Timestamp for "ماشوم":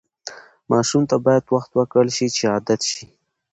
0.71-1.03